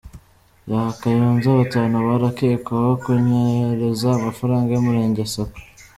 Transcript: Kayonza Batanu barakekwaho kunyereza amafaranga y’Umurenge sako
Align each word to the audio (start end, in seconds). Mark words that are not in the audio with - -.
Kayonza 0.99 1.49
Batanu 1.59 1.95
barakekwaho 2.07 2.91
kunyereza 3.03 4.07
amafaranga 4.13 4.69
y’Umurenge 4.71 5.23
sako 5.33 5.57